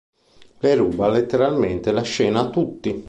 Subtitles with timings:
[0.61, 2.99] Lei ruba letteralmente la scena a tutti".